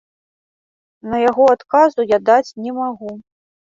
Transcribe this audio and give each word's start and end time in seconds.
На 1.13 1.17
яго 1.29 1.43
адказу 1.59 2.09
я 2.17 2.23
даць 2.35 2.45
не 2.67 2.71
магу. 2.83 3.19